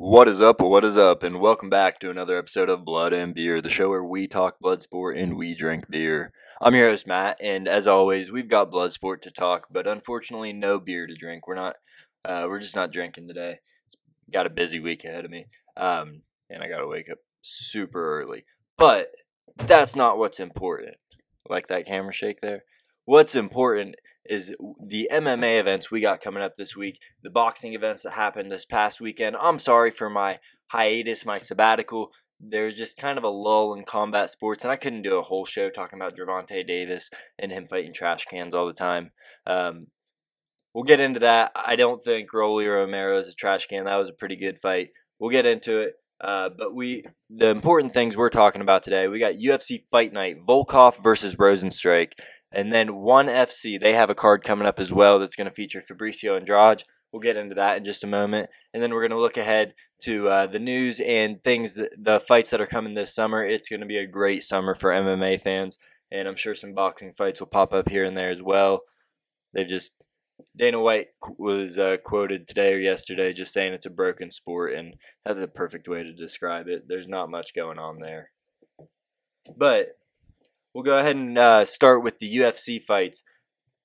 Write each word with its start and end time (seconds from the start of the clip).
What 0.00 0.28
is 0.28 0.40
up? 0.40 0.60
What 0.60 0.84
is 0.84 0.96
up? 0.96 1.24
And 1.24 1.40
welcome 1.40 1.68
back 1.68 1.98
to 1.98 2.08
another 2.08 2.38
episode 2.38 2.70
of 2.70 2.84
Blood 2.84 3.12
and 3.12 3.34
Beer, 3.34 3.60
the 3.60 3.68
show 3.68 3.88
where 3.88 4.04
we 4.04 4.28
talk 4.28 4.60
blood 4.60 4.80
sport 4.80 5.16
and 5.16 5.36
we 5.36 5.56
drink 5.56 5.90
beer. 5.90 6.32
I'm 6.60 6.76
your 6.76 6.88
host 6.88 7.04
Matt, 7.08 7.36
and 7.42 7.66
as 7.66 7.88
always, 7.88 8.30
we've 8.30 8.48
got 8.48 8.70
blood 8.70 8.92
sport 8.92 9.22
to 9.22 9.32
talk, 9.32 9.66
but 9.72 9.88
unfortunately, 9.88 10.52
no 10.52 10.78
beer 10.78 11.08
to 11.08 11.16
drink. 11.16 11.48
We're 11.48 11.56
not, 11.56 11.78
uh, 12.24 12.46
we're 12.48 12.60
just 12.60 12.76
not 12.76 12.92
drinking 12.92 13.26
today. 13.26 13.58
Got 14.32 14.46
a 14.46 14.50
busy 14.50 14.78
week 14.78 15.02
ahead 15.04 15.24
of 15.24 15.32
me, 15.32 15.46
um, 15.76 16.22
and 16.48 16.62
I 16.62 16.68
got 16.68 16.78
to 16.78 16.86
wake 16.86 17.10
up 17.10 17.18
super 17.42 18.20
early. 18.20 18.44
But 18.76 19.10
that's 19.56 19.96
not 19.96 20.16
what's 20.16 20.38
important. 20.38 20.94
Like 21.48 21.66
that 21.66 21.86
camera 21.86 22.12
shake 22.12 22.40
there. 22.40 22.62
What's 23.04 23.34
important 23.34 23.96
is 24.28 24.54
the 24.84 25.08
MMA 25.12 25.58
events 25.58 25.90
we 25.90 26.00
got 26.00 26.20
coming 26.20 26.42
up 26.42 26.56
this 26.56 26.76
week, 26.76 26.98
the 27.22 27.30
boxing 27.30 27.74
events 27.74 28.02
that 28.02 28.12
happened 28.12 28.50
this 28.50 28.64
past 28.64 29.00
weekend. 29.00 29.36
I'm 29.40 29.58
sorry 29.58 29.90
for 29.90 30.10
my 30.10 30.38
hiatus, 30.68 31.26
my 31.26 31.38
sabbatical. 31.38 32.10
There's 32.40 32.74
just 32.74 32.96
kind 32.96 33.18
of 33.18 33.24
a 33.24 33.28
lull 33.28 33.74
in 33.74 33.84
combat 33.84 34.30
sports, 34.30 34.62
and 34.62 34.70
I 34.70 34.76
couldn't 34.76 35.02
do 35.02 35.16
a 35.16 35.22
whole 35.22 35.44
show 35.44 35.70
talking 35.70 35.98
about 35.98 36.16
Gervonta 36.16 36.66
Davis 36.66 37.10
and 37.38 37.50
him 37.50 37.66
fighting 37.66 37.92
trash 37.92 38.24
cans 38.26 38.54
all 38.54 38.66
the 38.66 38.72
time. 38.72 39.10
Um, 39.46 39.88
we'll 40.72 40.84
get 40.84 41.00
into 41.00 41.20
that. 41.20 41.50
I 41.56 41.76
don't 41.76 42.02
think 42.02 42.32
Rolly 42.32 42.66
Romero 42.66 43.18
is 43.18 43.28
a 43.28 43.34
trash 43.34 43.66
can. 43.66 43.86
That 43.86 43.96
was 43.96 44.08
a 44.08 44.12
pretty 44.12 44.36
good 44.36 44.60
fight. 44.60 44.90
We'll 45.18 45.30
get 45.30 45.46
into 45.46 45.80
it. 45.80 45.94
Uh, 46.20 46.50
but 46.56 46.74
we, 46.74 47.04
the 47.30 47.48
important 47.48 47.94
things 47.94 48.16
we're 48.16 48.28
talking 48.28 48.60
about 48.60 48.82
today, 48.82 49.06
we 49.06 49.20
got 49.20 49.34
UFC 49.34 49.82
Fight 49.90 50.12
Night, 50.12 50.44
Volkov 50.44 51.02
versus 51.02 51.36
Rozenstruik. 51.36 52.12
And 52.50 52.72
then 52.72 52.96
ONE 52.96 53.26
FC, 53.26 53.78
they 53.80 53.94
have 53.94 54.10
a 54.10 54.14
card 54.14 54.42
coming 54.42 54.66
up 54.66 54.78
as 54.78 54.92
well 54.92 55.18
that's 55.18 55.36
going 55.36 55.48
to 55.48 55.54
feature 55.54 55.82
Fabricio 55.82 56.36
Andrade. 56.36 56.84
We'll 57.12 57.20
get 57.20 57.36
into 57.36 57.54
that 57.54 57.78
in 57.78 57.84
just 57.84 58.04
a 58.04 58.08
moment. 58.08 58.48
And 58.72 58.82
then 58.82 58.92
we're 58.92 59.02
going 59.02 59.16
to 59.16 59.20
look 59.20 59.36
ahead 59.36 59.74
to 60.02 60.28
uh, 60.28 60.46
the 60.46 60.58
news 60.58 61.00
and 61.00 61.42
things, 61.42 61.74
that, 61.74 61.90
the 61.98 62.20
fights 62.20 62.50
that 62.50 62.60
are 62.60 62.66
coming 62.66 62.94
this 62.94 63.14
summer. 63.14 63.44
It's 63.44 63.68
going 63.68 63.80
to 63.80 63.86
be 63.86 63.98
a 63.98 64.06
great 64.06 64.42
summer 64.42 64.74
for 64.74 64.90
MMA 64.90 65.42
fans. 65.42 65.76
And 66.10 66.26
I'm 66.26 66.36
sure 66.36 66.54
some 66.54 66.74
boxing 66.74 67.12
fights 67.12 67.40
will 67.40 67.48
pop 67.48 67.72
up 67.72 67.88
here 67.88 68.04
and 68.04 68.16
there 68.16 68.30
as 68.30 68.42
well. 68.42 68.82
They've 69.52 69.68
just, 69.68 69.92
Dana 70.56 70.80
White 70.80 71.08
was 71.38 71.76
uh, 71.76 71.96
quoted 72.02 72.46
today 72.46 72.74
or 72.74 72.78
yesterday 72.78 73.32
just 73.32 73.52
saying 73.52 73.72
it's 73.72 73.86
a 73.86 73.90
broken 73.90 74.30
sport. 74.30 74.74
And 74.74 74.94
that's 75.24 75.40
a 75.40 75.48
perfect 75.48 75.88
way 75.88 76.02
to 76.02 76.12
describe 76.12 76.68
it. 76.68 76.88
There's 76.88 77.08
not 77.08 77.30
much 77.30 77.54
going 77.54 77.78
on 77.78 78.00
there. 78.00 78.30
But 79.56 79.98
we'll 80.74 80.84
go 80.84 80.98
ahead 80.98 81.16
and 81.16 81.36
uh, 81.38 81.64
start 81.64 82.02
with 82.02 82.18
the 82.18 82.36
UFC 82.36 82.82
fights. 82.82 83.22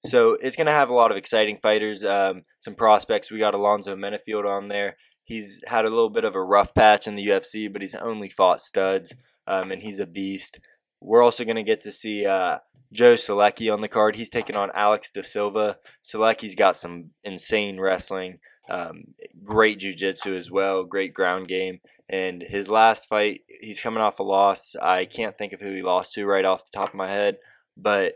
So 0.06 0.38
it's 0.42 0.56
going 0.56 0.68
to 0.68 0.74
have 0.74 0.90
a 0.90 0.94
lot 0.94 1.12
of 1.12 1.18
exciting 1.18 1.58
fighters, 1.58 2.04
um, 2.04 2.44
some 2.60 2.76
prospects. 2.76 3.32
We 3.32 3.40
got 3.40 3.54
Alonzo 3.54 3.96
Menifield 3.96 4.46
on 4.46 4.68
there. 4.68 4.98
He's 5.24 5.62
had 5.68 5.86
a 5.86 5.90
little 5.90 6.10
bit 6.10 6.26
of 6.26 6.36
a 6.36 6.44
rough 6.44 6.74
patch 6.74 7.08
in 7.08 7.16
the 7.16 7.26
UFC, 7.26 7.72
but 7.72 7.82
he's 7.82 7.96
only 7.96 8.30
fought 8.30 8.62
studs, 8.62 9.14
um, 9.48 9.72
and 9.72 9.82
he's 9.82 10.00
a 10.00 10.06
beast. 10.06 10.60
We're 11.00 11.24
also 11.24 11.46
going 11.46 11.56
to 11.56 11.64
get 11.64 11.82
to 11.84 11.92
see 11.92 12.26
uh, 12.26 12.58
Joe 12.92 13.16
Solecki 13.16 13.74
on 13.74 13.80
the 13.80 13.88
card. 13.88 14.18
He's 14.18 14.30
taking 14.30 14.58
on 14.58 14.72
Alex 14.74 15.10
Da 15.10 15.22
Silva. 15.22 15.78
Solecki's 16.04 16.56
got 16.56 16.76
some 16.76 17.12
insane 17.24 17.80
wrestling, 17.80 18.40
um, 18.70 19.06
great 19.44 19.80
jiu-jitsu 19.80 20.36
as 20.36 20.52
well, 20.52 20.84
great 20.84 21.14
ground 21.14 21.48
game. 21.48 21.80
And 22.10 22.44
his 22.44 22.68
last 22.68 23.08
fight, 23.08 23.42
he's 23.62 23.80
coming 23.80 24.02
off 24.02 24.20
a 24.20 24.24
loss. 24.24 24.76
I 24.82 25.06
can't 25.06 25.38
think 25.38 25.54
of 25.54 25.62
who 25.62 25.74
he 25.74 25.82
lost 25.82 26.14
to 26.14 26.26
right 26.26 26.46
off 26.46 26.66
the 26.66 26.78
top 26.78 26.90
of 26.90 26.96
my 26.96 27.10
head, 27.10 27.38
but 27.78 28.14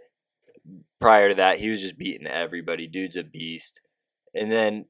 prior 1.00 1.30
to 1.30 1.36
that, 1.36 1.60
he 1.60 1.70
was 1.70 1.82
just 1.82 1.98
beating 1.98 2.28
everybody. 2.28 2.88
Dude's 2.88 3.16
a 3.16 3.24
beast. 3.24 3.80
And 4.34 4.52
then 4.52 4.86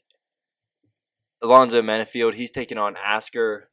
Alonzo 1.42 1.82
Menifield, 1.82 2.34
he's 2.34 2.52
taking 2.52 2.78
on 2.78 2.96
Askar 3.06 3.70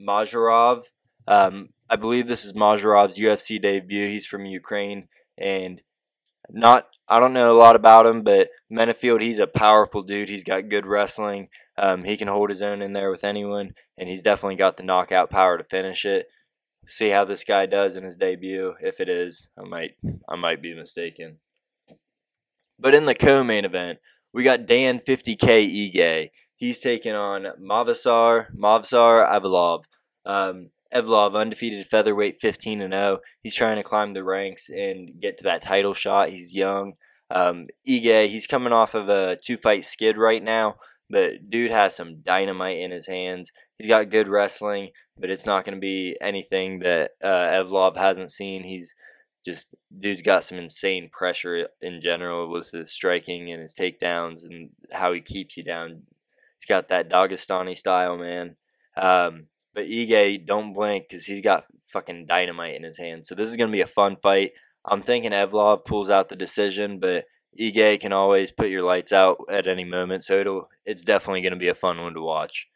Mozharov. 0.00 0.84
Um, 1.26 1.70
I 1.90 1.96
believe 1.96 2.26
this 2.26 2.44
is 2.44 2.52
Mozharov's 2.52 3.18
UFC 3.18 3.60
debut. 3.60 4.06
He's 4.06 4.26
from 4.26 4.46
Ukraine, 4.46 5.08
and 5.38 5.82
not 6.50 6.88
I 7.08 7.20
don't 7.20 7.32
know 7.32 7.54
a 7.54 7.58
lot 7.58 7.76
about 7.76 8.06
him, 8.06 8.22
but 8.22 8.48
Menifield, 8.72 9.20
he's 9.20 9.38
a 9.38 9.46
powerful 9.46 10.02
dude. 10.02 10.28
He's 10.28 10.44
got 10.44 10.68
good 10.68 10.86
wrestling. 10.86 11.48
Um, 11.76 12.04
he 12.04 12.16
can 12.16 12.28
hold 12.28 12.50
his 12.50 12.62
own 12.62 12.82
in 12.82 12.92
there 12.92 13.10
with 13.10 13.24
anyone, 13.24 13.74
and 13.98 14.08
he's 14.08 14.22
definitely 14.22 14.56
got 14.56 14.76
the 14.76 14.82
knockout 14.82 15.30
power 15.30 15.58
to 15.58 15.64
finish 15.64 16.04
it. 16.04 16.26
See 16.86 17.10
how 17.10 17.24
this 17.24 17.44
guy 17.44 17.66
does 17.66 17.96
in 17.96 18.04
his 18.04 18.16
debut. 18.16 18.74
If 18.80 19.00
it 19.00 19.08
is, 19.08 19.48
I 19.58 19.62
might 19.62 19.92
I 20.28 20.36
might 20.36 20.62
be 20.62 20.74
mistaken. 20.74 21.38
But 22.78 22.94
in 22.94 23.06
the 23.06 23.14
co-main 23.14 23.64
event, 23.64 23.98
we 24.32 24.42
got 24.42 24.66
Dan 24.66 24.98
50K 24.98 25.94
Ige. 25.94 26.30
He's 26.56 26.80
taking 26.80 27.14
on 27.14 27.46
Movsar 27.60 28.46
Movsar 28.56 29.28
Evloev. 29.30 29.84
Um, 30.24 30.70
Evloev, 30.94 31.34
undefeated 31.34 31.86
featherweight, 31.86 32.40
15 32.40 32.80
and 32.80 32.92
0. 32.92 33.18
He's 33.42 33.54
trying 33.54 33.76
to 33.76 33.82
climb 33.82 34.14
the 34.14 34.24
ranks 34.24 34.68
and 34.68 35.20
get 35.20 35.38
to 35.38 35.44
that 35.44 35.62
title 35.62 35.94
shot. 35.94 36.30
He's 36.30 36.54
young. 36.54 36.94
Um, 37.30 37.68
Ige, 37.88 38.28
he's 38.28 38.46
coming 38.46 38.72
off 38.72 38.94
of 38.94 39.08
a 39.08 39.36
two 39.36 39.56
fight 39.56 39.84
skid 39.84 40.16
right 40.16 40.42
now. 40.42 40.76
But 41.08 41.50
dude 41.50 41.70
has 41.70 41.94
some 41.94 42.22
dynamite 42.22 42.78
in 42.78 42.90
his 42.90 43.06
hands. 43.06 43.50
He's 43.78 43.88
got 43.88 44.10
good 44.10 44.28
wrestling, 44.28 44.90
but 45.18 45.28
it's 45.28 45.44
not 45.44 45.64
going 45.64 45.74
to 45.74 45.80
be 45.80 46.16
anything 46.22 46.78
that 46.80 47.10
uh, 47.22 47.50
Evloev 47.50 47.96
hasn't 47.96 48.32
seen. 48.32 48.62
He's 48.62 48.94
just 49.44 49.66
dude's 49.98 50.22
got 50.22 50.44
some 50.44 50.58
insane 50.58 51.10
pressure 51.12 51.68
in 51.80 52.00
general 52.00 52.50
with 52.50 52.70
his 52.70 52.92
striking 52.92 53.50
and 53.50 53.60
his 53.60 53.74
takedowns 53.74 54.44
and 54.44 54.70
how 54.92 55.12
he 55.12 55.20
keeps 55.20 55.56
you 55.56 55.64
down. 55.64 56.02
He's 56.58 56.68
got 56.68 56.88
that 56.88 57.10
Dagestani 57.10 57.76
style, 57.76 58.16
man. 58.16 58.56
Um, 58.96 59.48
but 59.74 59.84
Ige, 59.84 60.46
don't 60.46 60.72
blink 60.72 61.06
because 61.08 61.26
he's 61.26 61.42
got 61.42 61.64
fucking 61.92 62.26
dynamite 62.26 62.76
in 62.76 62.82
his 62.82 62.98
hands. 62.98 63.28
So 63.28 63.34
this 63.34 63.50
is 63.50 63.56
gonna 63.56 63.72
be 63.72 63.80
a 63.80 63.86
fun 63.86 64.16
fight. 64.16 64.52
I'm 64.84 65.02
thinking 65.02 65.32
Evlov 65.32 65.84
pulls 65.84 66.10
out 66.10 66.28
the 66.28 66.36
decision, 66.36 66.98
but 66.98 67.24
Ige 67.58 68.00
can 68.00 68.12
always 68.12 68.50
put 68.50 68.70
your 68.70 68.82
lights 68.82 69.12
out 69.12 69.38
at 69.50 69.66
any 69.66 69.84
moment, 69.84 70.24
so 70.24 70.38
it'll 70.38 70.68
it's 70.84 71.04
definitely 71.04 71.42
going 71.42 71.52
to 71.52 71.58
be 71.58 71.68
a 71.68 71.74
fun 71.74 72.00
one 72.00 72.14
to 72.14 72.20
watch. 72.20 72.68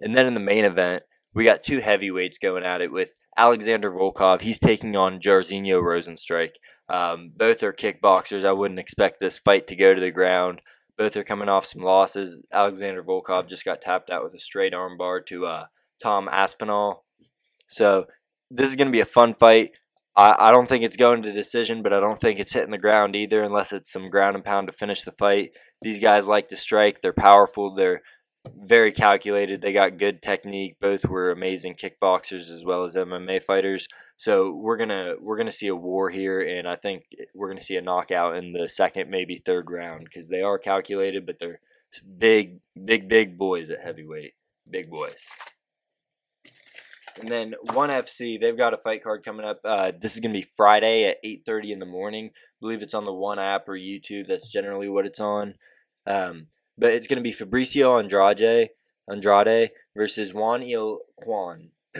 And 0.00 0.16
then 0.16 0.26
in 0.26 0.34
the 0.34 0.40
main 0.40 0.64
event, 0.64 1.02
we 1.34 1.44
got 1.44 1.62
two 1.62 1.80
heavyweights 1.80 2.38
going 2.38 2.64
at 2.64 2.80
it 2.80 2.90
with 2.90 3.16
Alexander 3.36 3.90
Volkov. 3.90 4.40
He's 4.40 4.58
taking 4.58 4.96
on 4.96 5.20
Jairzinho 5.20 5.82
Rozenstruik. 5.82 6.52
Um, 6.88 7.32
both 7.36 7.62
are 7.62 7.72
kickboxers. 7.72 8.46
I 8.46 8.52
wouldn't 8.52 8.80
expect 8.80 9.20
this 9.20 9.38
fight 9.38 9.68
to 9.68 9.76
go 9.76 9.94
to 9.94 10.00
the 10.00 10.10
ground. 10.10 10.62
Both 10.96 11.16
are 11.16 11.24
coming 11.24 11.48
off 11.48 11.66
some 11.66 11.82
losses. 11.82 12.42
Alexander 12.50 13.02
Volkov 13.02 13.46
just 13.46 13.64
got 13.64 13.82
tapped 13.82 14.10
out 14.10 14.24
with 14.24 14.34
a 14.34 14.40
straight 14.40 14.72
armbar 14.72 15.24
to 15.26 15.46
uh, 15.46 15.66
Tom 16.02 16.28
Aspinall. 16.30 17.04
So 17.68 18.06
this 18.50 18.68
is 18.68 18.76
going 18.76 18.88
to 18.88 18.92
be 18.92 19.00
a 19.00 19.06
fun 19.06 19.34
fight. 19.34 19.72
I, 20.16 20.48
I 20.48 20.52
don't 20.52 20.68
think 20.68 20.84
it's 20.84 20.96
going 20.96 21.22
to 21.22 21.32
decision, 21.32 21.82
but 21.82 21.92
I 21.92 22.00
don't 22.00 22.20
think 22.20 22.40
it's 22.40 22.52
hitting 22.52 22.70
the 22.70 22.78
ground 22.78 23.14
either 23.14 23.42
unless 23.42 23.72
it's 23.72 23.92
some 23.92 24.10
ground 24.10 24.36
and 24.36 24.44
pound 24.44 24.66
to 24.68 24.72
finish 24.72 25.02
the 25.02 25.12
fight. 25.12 25.52
These 25.82 26.00
guys 26.00 26.26
like 26.26 26.48
to 26.48 26.56
strike. 26.56 27.00
They're 27.00 27.12
powerful. 27.12 27.74
They're 27.74 28.02
very 28.56 28.92
calculated. 28.92 29.60
They 29.60 29.72
got 29.72 29.98
good 29.98 30.22
technique. 30.22 30.76
Both 30.80 31.04
were 31.04 31.30
amazing 31.30 31.74
kickboxers 31.74 32.50
as 32.50 32.64
well 32.64 32.84
as 32.84 32.94
MMA 32.94 33.42
fighters. 33.42 33.88
So 34.16 34.52
we're 34.52 34.76
gonna 34.76 35.14
we're 35.20 35.36
gonna 35.36 35.52
see 35.52 35.68
a 35.68 35.76
war 35.76 36.10
here, 36.10 36.40
and 36.40 36.66
I 36.66 36.76
think 36.76 37.04
we're 37.34 37.48
gonna 37.48 37.60
see 37.60 37.76
a 37.76 37.82
knockout 37.82 38.36
in 38.36 38.52
the 38.52 38.68
second, 38.68 39.10
maybe 39.10 39.40
third 39.44 39.70
round 39.70 40.04
because 40.04 40.28
they 40.28 40.42
are 40.42 40.58
calculated, 40.58 41.26
but 41.26 41.36
they're 41.38 41.60
big, 42.18 42.60
big, 42.84 43.08
big 43.08 43.38
boys 43.38 43.70
at 43.70 43.82
heavyweight. 43.82 44.32
Big 44.68 44.90
boys. 44.90 45.26
And 47.20 47.30
then 47.30 47.54
ONE 47.64 47.90
FC, 47.90 48.38
they've 48.40 48.56
got 48.56 48.74
a 48.74 48.78
fight 48.78 49.02
card 49.02 49.24
coming 49.24 49.46
up. 49.46 49.60
Uh, 49.64 49.92
this 50.00 50.14
is 50.14 50.20
gonna 50.20 50.34
be 50.34 50.46
Friday 50.56 51.04
at 51.04 51.16
eight 51.24 51.42
thirty 51.44 51.72
in 51.72 51.78
the 51.78 51.86
morning. 51.86 52.30
I 52.34 52.58
believe 52.60 52.82
it's 52.82 52.94
on 52.94 53.04
the 53.04 53.12
One 53.12 53.38
app 53.38 53.68
or 53.68 53.76
YouTube. 53.76 54.28
That's 54.28 54.48
generally 54.48 54.88
what 54.88 55.06
it's 55.06 55.20
on. 55.20 55.54
Um, 56.06 56.46
but 56.76 56.92
it's 56.92 57.06
gonna 57.06 57.20
be 57.20 57.32
Fabricio 57.32 57.98
Andrade, 57.98 58.70
Andrade 59.10 59.70
versus 59.96 60.32
Won 60.32 60.62
Il 60.62 61.00
Kwon. 61.20 61.70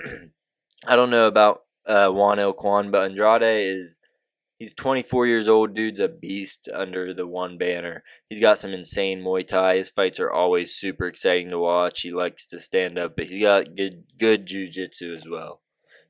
I 0.87 0.97
don't 0.97 1.11
know 1.11 1.27
about 1.27 1.63
uh, 1.87 2.11
Won 2.13 2.39
Il 2.39 2.55
Kwon, 2.55 2.93
but 2.93 3.11
Andrade 3.11 3.67
is 3.67 3.99
He's 4.59 4.75
24 4.75 5.27
years 5.27 5.47
old. 5.47 5.75
Dude's 5.75 6.01
a 6.01 6.09
beast 6.09 6.69
under 6.75 7.15
the 7.15 7.29
one 7.29 7.59
banner. 7.59 8.03
He's 8.29 8.41
got 8.41 8.59
some 8.59 8.73
insane 8.73 9.23
Muay 9.23 9.47
Thai. 9.47 9.77
His 9.77 9.91
fights 9.91 10.19
are 10.19 10.31
always 10.31 10.75
super 10.75 11.07
exciting 11.07 11.51
to 11.51 11.59
watch. 11.59 12.01
He 12.01 12.11
likes 12.11 12.45
to 12.47 12.59
stand 12.59 12.99
up, 12.99 13.15
but 13.17 13.27
he's 13.27 13.43
got 13.43 13.77
good 13.77 14.05
good 14.19 14.47
jiu-jitsu 14.47 15.15
as 15.15 15.29
well. 15.29 15.61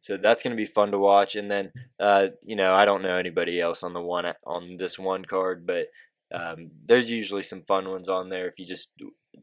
So 0.01 0.17
that's 0.17 0.43
going 0.43 0.53
to 0.53 0.57
be 0.57 0.65
fun 0.65 0.93
to 0.93 0.99
watch. 0.99 1.37
And 1.37 1.51
then, 1.51 1.73
uh, 2.01 2.29
you 2.43 2.57
know, 2.57 2.73
I 2.73 2.87
don't 2.87 3.03
know 3.03 3.17
anybody 3.17 3.61
else 3.61 3.83
on 3.83 3.93
the 3.93 4.01
one 4.01 4.33
on 4.47 4.79
this 4.79 4.99
one 4.99 5.27
card, 5.27 5.67
but 5.67 5.89
um, 6.33 6.71
there's 6.87 7.11
usually 7.11 7.43
some 7.43 7.63
fun 7.63 7.89
ones 7.91 8.09
on 8.09 8.31
there 8.31 8.49
if 8.49 8.59
you 8.59 8.65
just 8.65 8.89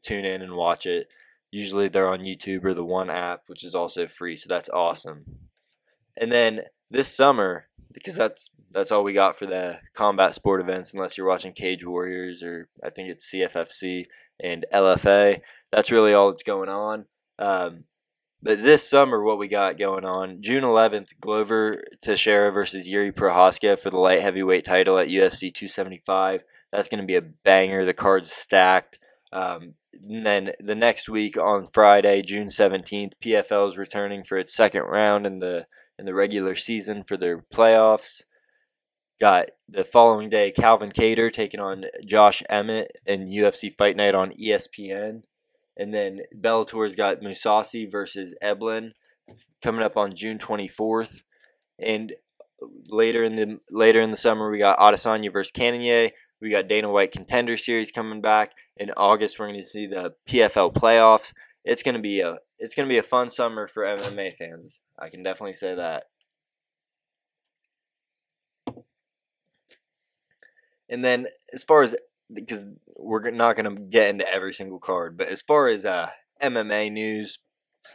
tune 0.03 0.25
in 0.25 0.41
and 0.41 0.53
watch 0.55 0.85
it. 0.87 1.07
Usually 1.51 1.87
they're 1.87 2.09
on 2.09 2.19
YouTube 2.19 2.65
or 2.65 2.73
the 2.73 2.83
One 2.83 3.09
app, 3.09 3.43
which 3.47 3.63
is 3.63 3.75
also 3.75 4.07
free. 4.07 4.35
So 4.35 4.47
that's 4.49 4.69
awesome. 4.69 5.25
And 6.17 6.31
then 6.31 6.63
this 6.89 7.13
summer, 7.13 7.67
because 7.95 8.15
that's 8.15 8.51
that's 8.71 8.91
all 8.91 9.03
we 9.03 9.13
got 9.13 9.39
for 9.39 9.45
the 9.45 9.79
combat 9.93 10.35
sport 10.35 10.61
events, 10.61 10.93
unless 10.93 11.17
you're 11.17 11.27
watching 11.27 11.53
Cage 11.53 11.85
Warriors 11.85 12.43
or 12.43 12.67
I 12.83 12.89
think 12.89 13.09
it's 13.09 13.31
CFFC 13.31 14.05
and 14.39 14.65
LFA. 14.73 15.41
That's 15.71 15.91
really 15.91 16.13
all 16.13 16.29
that's 16.29 16.43
going 16.43 16.69
on. 16.69 17.05
Um, 17.39 17.85
but 18.41 18.61
this 18.61 18.87
summer, 18.87 19.23
what 19.23 19.39
we 19.39 19.47
got 19.47 19.79
going 19.79 20.05
on 20.05 20.41
June 20.41 20.63
11th, 20.63 21.19
Glover 21.19 21.83
Teixeira 22.01 22.51
versus 22.51 22.87
Yuri 22.87 23.11
Prochazka 23.11 23.79
for 23.79 23.89
the 23.89 23.97
light 23.97 24.21
heavyweight 24.21 24.65
title 24.65 24.99
at 24.99 25.07
UFC 25.07 25.53
275. 25.53 26.43
That's 26.71 26.87
going 26.87 27.01
to 27.01 27.07
be 27.07 27.15
a 27.15 27.21
banger. 27.21 27.85
The 27.85 27.93
card's 27.93 28.31
stacked. 28.31 28.99
Um, 29.31 29.73
and 30.07 30.25
then 30.25 30.51
the 30.59 30.75
next 30.75 31.09
week 31.09 31.37
on 31.37 31.67
Friday, 31.73 32.21
June 32.21 32.49
17th, 32.49 33.13
PFL 33.23 33.69
is 33.69 33.77
returning 33.77 34.23
for 34.23 34.37
its 34.37 34.53
second 34.53 34.83
round 34.83 35.25
in 35.25 35.39
the 35.39 35.65
in 35.97 36.05
the 36.05 36.13
regular 36.13 36.55
season 36.55 37.03
for 37.03 37.17
their 37.17 37.45
playoffs. 37.53 38.21
Got 39.19 39.51
the 39.69 39.85
following 39.85 40.29
day 40.29 40.51
Calvin 40.51 40.91
Kattar 40.91 41.31
taking 41.31 41.59
on 41.59 41.85
Josh 42.05 42.43
Emmett 42.49 42.97
in 43.05 43.29
UFC 43.29 43.73
Fight 43.73 43.95
Night 43.95 44.13
on 44.13 44.33
ESPN. 44.33 45.23
And 45.77 45.93
then 45.93 46.21
Bellator's 46.37 46.95
got 46.95 47.21
Mousasi 47.21 47.89
versus 47.89 48.33
Eblen 48.43 48.91
coming 49.61 49.83
up 49.83 49.97
on 49.97 50.15
June 50.15 50.37
24th. 50.37 51.21
And 51.79 52.13
later 52.87 53.23
in 53.23 53.35
the 53.35 53.59
later 53.69 54.01
in 54.01 54.11
the 54.11 54.17
summer 54.17 54.49
we 54.49 54.57
got 54.57 54.79
Adesanya 54.79 55.31
versus 55.31 55.51
Cannonier. 55.51 56.11
We 56.41 56.49
got 56.49 56.67
Dana 56.67 56.91
White 56.91 57.11
Contender 57.11 57.57
Series 57.57 57.91
coming 57.91 58.21
back 58.21 58.51
in 58.75 58.91
August. 58.91 59.39
We're 59.39 59.47
going 59.47 59.61
to 59.61 59.67
see 59.67 59.87
the 59.87 60.13
PFL 60.29 60.73
playoffs. 60.73 61.31
It's 61.65 61.81
to 61.95 62.01
be 62.01 62.21
a 62.21 62.37
it's 62.59 62.75
to 62.87 62.93
be 62.93 62.99
a 62.99 63.03
fun 63.03 63.29
summer 63.29 63.67
for 63.67 63.83
MMA 63.83 64.35
fans. 64.35 64.81
I 64.97 65.09
can 65.09 65.23
definitely 65.23 65.53
say 65.53 65.75
that. 65.75 66.03
And 70.87 71.03
then 71.03 71.27
as 71.53 71.63
far 71.63 71.81
as 71.81 71.95
because 72.31 72.65
we're 72.95 73.31
not 73.31 73.55
to 73.75 73.81
get 73.81 74.09
into 74.09 74.31
every 74.31 74.53
single 74.53 74.79
card, 74.79 75.17
but 75.17 75.27
as 75.27 75.41
far 75.41 75.67
as 75.67 75.85
uh, 75.85 76.09
MMA 76.41 76.91
news, 76.91 77.39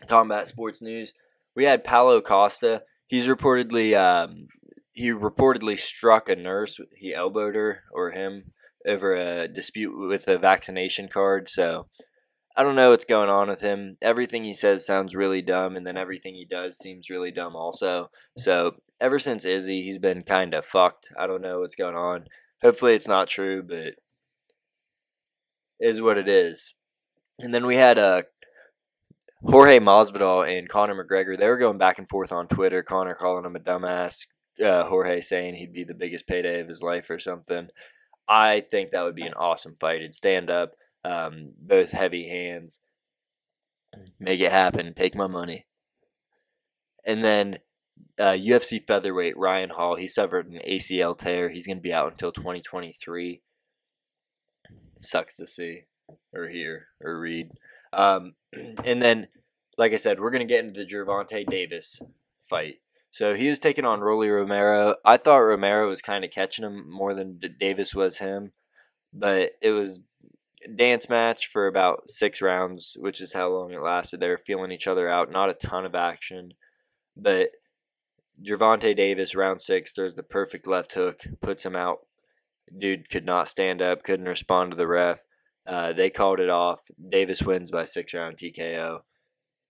combat 0.09 0.49
sports 0.49 0.83
news, 0.83 1.13
we 1.55 1.65
had 1.65 1.85
Paulo 1.85 2.21
Costa. 2.21 2.83
He's 3.07 3.27
reportedly 3.27 3.97
um, 3.97 4.49
he 4.93 5.11
reportedly 5.11 5.79
struck 5.79 6.29
a 6.29 6.35
nurse. 6.35 6.81
He 6.97 7.15
elbowed 7.15 7.55
her 7.55 7.85
or 7.93 8.11
him 8.11 8.53
over 8.87 9.15
a 9.15 9.47
dispute 9.47 9.97
with 9.97 10.27
a 10.27 10.39
vaccination 10.39 11.09
card. 11.09 11.49
So 11.49 11.87
I 12.57 12.63
don't 12.63 12.75
know 12.75 12.91
what's 12.91 13.05
going 13.05 13.31
on 13.31 13.49
with 13.49 13.61
him. 13.61 13.97
Everything 14.03 14.45
he 14.45 14.55
says 14.55 14.85
sounds 14.85 15.15
really 15.15 15.41
dumb, 15.41 15.77
and 15.77 15.87
then 15.87 15.97
everything 15.97 16.35
he 16.35 16.45
does 16.45 16.77
seems 16.77 17.09
really 17.09 17.31
dumb 17.31 17.55
also. 17.55 18.11
So 18.37 18.73
ever 19.01 19.19
since 19.19 19.45
Izzy, 19.45 19.83
he's 19.83 19.99
been 19.99 20.23
kind 20.23 20.53
of 20.55 20.65
fucked. 20.65 21.09
I 21.19 21.27
don't 21.27 21.43
know 21.43 21.61
what's 21.61 21.77
going 21.77 21.97
on. 21.97 22.25
Hopefully 22.63 22.95
it's 22.95 23.09
not 23.09 23.29
true, 23.29 23.63
but 23.63 23.95
is 25.79 26.01
what 26.01 26.19
it 26.19 26.29
is. 26.29 26.75
And 27.39 27.55
then 27.55 27.67
we 27.67 27.77
had 27.77 27.99
uh, 27.99 28.23
Jorge 29.43 29.79
Masvidal 29.79 30.47
and 30.47 30.69
Conor 30.69 31.03
McGregor. 31.03 31.39
They 31.39 31.49
were 31.49 31.57
going 31.57 31.79
back 31.79 31.99
and 31.99 32.09
forth 32.09 32.33
on 32.33 32.49
Twitter. 32.49 32.83
Conor 32.83 33.15
calling 33.15 33.47
him 33.47 33.57
a 33.57 33.61
dumbass. 33.61 34.27
Uh, 34.63 34.85
Jorge 34.85 35.23
saying 35.23 35.55
he'd 35.55 35.73
be 35.73 35.85
the 35.85 35.95
biggest 35.95 36.27
payday 36.27 36.61
of 36.61 36.69
his 36.69 36.83
life 36.83 37.09
or 37.09 37.19
something. 37.19 37.69
I 38.29 38.63
think 38.71 38.91
that 38.91 39.03
would 39.03 39.15
be 39.15 39.27
an 39.27 39.35
awesome 39.35 39.77
fight. 39.81 40.01
It'd 40.01 40.15
stand 40.15 40.51
up, 40.51 40.73
um, 41.05 41.53
both 41.59 41.91
heavy 41.91 42.29
hands. 42.29 42.79
Make 44.19 44.41
it 44.41 44.53
happen. 44.53 44.95
Take 44.95 45.15
my 45.15 45.27
money. 45.27 45.67
And 47.05 47.25
then 47.25 47.59
uh, 48.19 48.33
UFC 48.33 48.87
featherweight 48.87 49.37
Ryan 49.37 49.71
Hall. 49.71 49.97
He 49.97 50.07
suffered 50.07 50.49
an 50.49 50.61
ACL 50.69 51.19
tear. 51.19 51.51
He's 51.51 51.67
going 51.67 51.79
to 51.79 51.83
be 51.83 51.93
out 51.93 52.13
until 52.13 52.33
2023 52.33 53.43
sucks 55.01 55.35
to 55.37 55.47
see 55.47 55.85
or 56.33 56.49
hear 56.49 56.89
or 57.01 57.19
read. 57.19 57.51
Um, 57.93 58.35
and 58.85 59.03
then, 59.03 59.29
like 59.77 59.93
I 59.93 59.97
said, 59.97 60.21
we're 60.21 60.31
gonna 60.31 60.45
get 60.45 60.65
into 60.65 60.85
the 60.85 60.91
Gervonta 60.91 61.47
Davis 61.47 62.01
fight. 62.49 62.77
So 63.11 63.35
he 63.35 63.49
was 63.49 63.59
taking 63.59 63.85
on 63.85 64.01
Rolly 64.01 64.29
Romero. 64.29 64.97
I 65.05 65.17
thought 65.17 65.39
Romero 65.39 65.89
was 65.89 66.01
kind 66.01 66.25
of 66.25 66.31
catching 66.31 66.65
him 66.65 66.89
more 66.89 67.13
than 67.13 67.41
Davis 67.59 67.95
was 67.95 68.19
him, 68.19 68.53
but 69.13 69.53
it 69.61 69.71
was 69.71 70.01
dance 70.77 71.09
match 71.09 71.47
for 71.47 71.67
about 71.67 72.11
six 72.11 72.41
rounds, 72.41 72.97
which 72.99 73.21
is 73.21 73.33
how 73.33 73.49
long 73.49 73.73
it 73.73 73.81
lasted. 73.81 74.21
They 74.21 74.29
were 74.29 74.39
feeling 74.39 74.73
each 74.73 74.87
other 74.87 75.09
out, 75.09 75.31
not 75.31 75.51
a 75.51 75.55
ton 75.55 75.85
of 75.85 75.95
action, 75.95 76.53
but 77.17 77.51
Gervonta 78.47 78.97
Davis 78.97 79.35
round 79.35 79.61
six 79.61 79.93
throws 79.93 80.15
the 80.15 80.23
perfect 80.23 80.67
left 80.67 80.95
hook, 80.95 81.23
puts 81.41 81.65
him 81.65 81.77
out 81.77 82.01
dude 82.79 83.11
could 83.11 83.25
not 83.25 83.49
stand 83.49 83.83
up, 83.83 84.03
couldn't 84.03 84.27
respond 84.27 84.71
to 84.71 84.77
the 84.77 84.87
ref. 84.87 85.21
Uh, 85.67 85.93
they 85.93 86.11
called 86.11 86.41
it 86.41 86.51
off. 86.51 86.81
Davis 87.11 87.43
wins 87.43 87.71
by 87.71 87.85
six 87.85 88.15
round 88.15 88.39
TKO. 88.39 89.01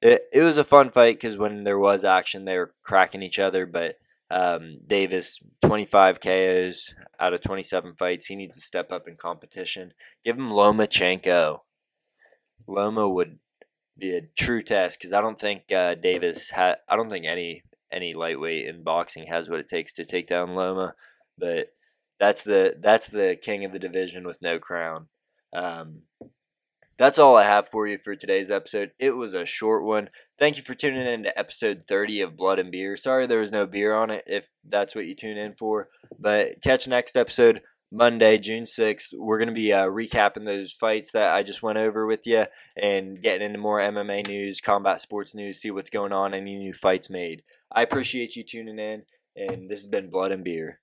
It 0.01 0.23
it 0.33 0.43
was 0.43 0.59
a 0.59 0.65
fun 0.65 0.91
fight 0.91 1.21
because 1.21 1.37
when 1.37 1.65
there 1.65 1.79
was 1.79 2.05
action, 2.05 2.45
they 2.45 2.57
were 2.57 2.75
cracking 2.83 3.23
each 3.23 3.39
other. 3.39 3.67
But 3.67 3.97
um, 4.31 4.79
Davis, 4.87 5.41
25 5.63 6.21
KOs 6.21 6.95
out 7.21 7.35
of 7.35 7.43
27 7.43 7.95
fights. 7.97 8.27
He 8.27 8.37
needs 8.37 8.57
to 8.57 8.63
step 8.63 8.91
up 8.91 9.07
in 9.07 9.17
competition. 9.17 9.93
Give 10.25 10.37
him 10.37 10.51
Lomachenko. 10.51 11.61
Loma 12.67 13.09
would 13.09 13.39
be 13.99 14.17
a 14.17 14.23
true 14.39 14.63
test 14.63 14.99
because 14.99 15.13
I 15.13 15.21
don't 15.21 15.39
think 15.39 15.71
uh, 15.71 15.95
Davis 15.95 16.51
had. 16.51 16.77
I 16.89 16.97
don't 16.97 17.11
think 17.11 17.27
any 17.27 17.63
any 17.93 18.15
lightweight 18.15 18.67
in 18.67 18.83
boxing 18.83 19.27
has 19.27 19.49
what 19.49 19.61
it 19.61 19.69
takes 19.69 19.93
to 19.95 20.05
take 20.05 20.29
down 20.29 20.55
Loma. 20.55 20.95
But 21.37 21.73
that's 22.19 22.43
the 22.43 22.75
that's 22.81 23.09
the 23.09 23.37
king 23.41 23.65
of 23.65 23.73
the 23.73 23.79
division 23.79 24.27
with 24.27 24.41
no 24.43 24.59
crown. 24.59 25.09
Um, 25.53 26.03
that's 27.01 27.19
all 27.19 27.35
I 27.35 27.45
have 27.45 27.67
for 27.67 27.87
you 27.87 27.97
for 27.97 28.15
today's 28.15 28.51
episode. 28.51 28.91
It 28.99 29.17
was 29.17 29.33
a 29.33 29.47
short 29.47 29.85
one. 29.85 30.11
Thank 30.39 30.59
you 30.59 30.63
for 30.63 30.75
tuning 30.75 31.07
in 31.07 31.23
to 31.23 31.39
episode 31.39 31.85
30 31.89 32.21
of 32.21 32.37
Blood 32.37 32.59
and 32.59 32.71
Beer. 32.71 32.95
Sorry 32.95 33.27
there 33.27 33.41
was 33.41 33.51
no 33.51 33.65
beer 33.65 33.95
on 33.95 34.11
it 34.11 34.23
if 34.27 34.49
that's 34.69 34.95
what 34.95 35.07
you 35.07 35.15
tune 35.15 35.39
in 35.39 35.55
for. 35.59 35.89
But 36.19 36.63
catch 36.63 36.87
next 36.87 37.17
episode 37.17 37.63
Monday, 37.91 38.37
June 38.37 38.65
6th. 38.65 39.15
We're 39.15 39.39
going 39.39 39.49
to 39.49 39.55
be 39.55 39.73
uh, 39.73 39.87
recapping 39.87 40.45
those 40.45 40.73
fights 40.73 41.11
that 41.13 41.35
I 41.35 41.43
just 41.43 41.63
went 41.63 41.79
over 41.79 42.05
with 42.05 42.27
you 42.27 42.45
and 42.77 43.23
getting 43.23 43.47
into 43.47 43.59
more 43.59 43.81
MMA 43.81 44.27
news, 44.27 44.61
combat 44.61 45.01
sports 45.01 45.35
news, 45.35 45.59
see 45.59 45.71
what's 45.71 45.89
going 45.89 46.13
on, 46.13 46.35
any 46.35 46.59
new 46.59 46.75
fights 46.75 47.09
made. 47.09 47.45
I 47.73 47.81
appreciate 47.81 48.37
you 48.37 48.45
tuning 48.45 48.79
in, 48.79 49.05
and 49.35 49.71
this 49.71 49.79
has 49.79 49.87
been 49.87 50.11
Blood 50.11 50.33
and 50.33 50.45
Beer. 50.45 50.81